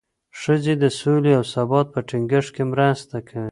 [0.41, 3.49] ښځې د سولې او ثبات په ټینګښت کې مرسته کوي.